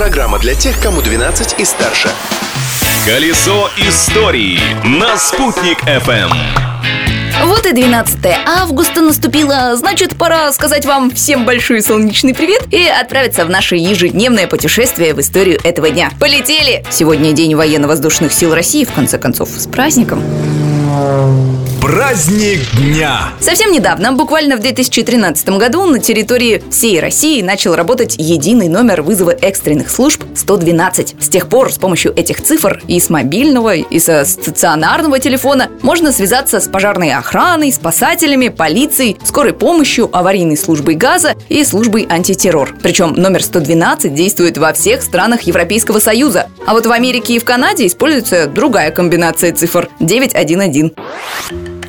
[0.00, 2.08] Программа для тех, кому 12 и старше.
[3.04, 6.30] Колесо истории на «Спутник FM.
[7.44, 13.44] Вот и 12 августа наступило, значит, пора сказать вам всем большой солнечный привет и отправиться
[13.44, 16.10] в наше ежедневное путешествие в историю этого дня.
[16.18, 16.82] Полетели!
[16.90, 20.22] Сегодня день военно-воздушных сил России, в конце концов, с праздником.
[21.90, 23.32] Праздник дня.
[23.40, 29.32] Совсем недавно, буквально в 2013 году, на территории всей России начал работать единый номер вызова
[29.32, 31.16] экстренных служб 112.
[31.18, 36.12] С тех пор с помощью этих цифр и с мобильного, и со стационарного телефона можно
[36.12, 42.72] связаться с пожарной охраной, спасателями, полицией, скорой помощью, аварийной службой газа и службой антитеррор.
[42.84, 46.50] Причем номер 112 действует во всех странах Европейского Союза.
[46.68, 50.94] А вот в Америке и в Канаде используется другая комбинация цифр 911.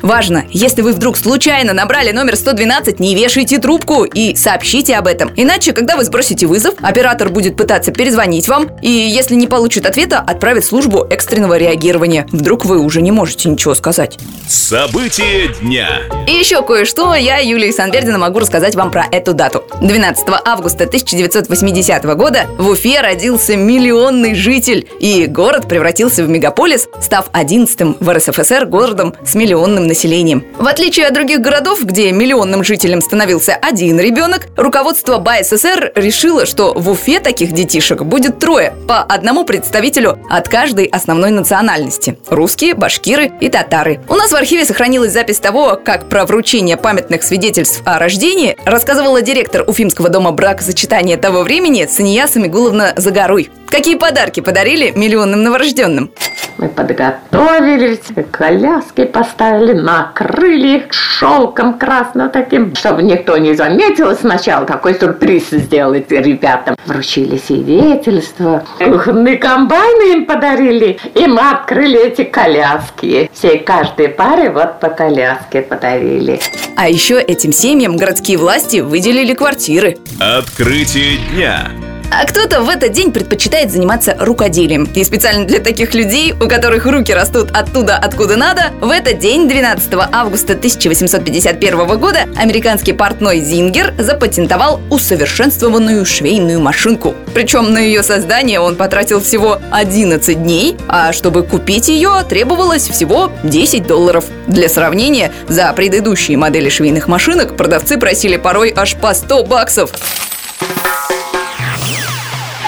[0.02, 5.30] Важно, если вы вдруг случайно набрали номер 112, не вешайте трубку и сообщите об этом.
[5.36, 10.18] Иначе, когда вы сбросите вызов, оператор будет пытаться перезвонить вам, и если не получит ответа,
[10.18, 12.26] отправит службу экстренного реагирования.
[12.32, 14.18] Вдруг вы уже не можете ничего сказать.
[14.48, 15.88] События дня.
[16.26, 19.64] И еще кое-что я, Юлия Санвердина, могу рассказать вам про эту дату.
[19.80, 27.30] 12 августа 1980 года в Уфе родился миллионный житель, и город превратился в мегаполис, став
[27.30, 30.42] 11-м в РСФСР городом с миллионным населением.
[30.58, 36.72] В отличие от других городов, где миллионным жителям становился один ребенок, руководство БАССР решило, что
[36.72, 43.32] в Уфе таких детишек будет трое, по одному представителю от каждой основной национальности– русские, башкиры
[43.40, 44.00] и татары.
[44.08, 49.20] У нас в архиве сохранилась запись того, как про вручение памятных свидетельств о рождении рассказывала
[49.20, 53.50] директор Уфимского дома бракосочетания того времени Сания Самигуловна Загоруй.
[53.72, 56.10] Какие подарки подарили миллионным новорожденным?
[56.58, 64.14] Мы подготовились, коляски поставили, накрыли их шелком красным таким, чтобы никто не заметил.
[64.14, 66.76] Сначала такой сюрприз сделать ребятам.
[66.84, 68.62] Вручили свидетельство.
[68.78, 70.98] Кухонные комбайны им подарили.
[71.14, 73.30] И мы открыли эти коляски.
[73.32, 76.40] Всей каждой паре вот по коляске подарили.
[76.76, 79.96] А еще этим семьям городские власти выделили квартиры.
[80.20, 81.70] Открытие дня.
[82.14, 84.84] А кто-то в этот день предпочитает заниматься рукоделием.
[84.94, 89.48] И специально для таких людей, у которых руки растут оттуда, откуда надо, в этот день,
[89.48, 97.14] 12 августа 1851 года, американский портной Зингер запатентовал усовершенствованную швейную машинку.
[97.32, 103.32] Причем на ее создание он потратил всего 11 дней, а чтобы купить ее, требовалось всего
[103.42, 104.26] 10 долларов.
[104.48, 109.92] Для сравнения, за предыдущие модели швейных машинок продавцы просили порой аж по 100 баксов.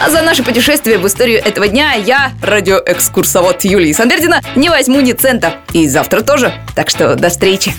[0.04, 5.12] А за наше путешествие в историю этого дня я, радиоэкскурсовод Юлии Сандердина, не возьму ни
[5.12, 5.54] цента.
[5.72, 6.52] И завтра тоже.
[6.74, 7.72] Так что до встречи.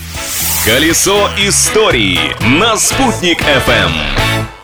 [0.64, 2.18] Колесо истории
[2.58, 4.55] на «Спутник FM.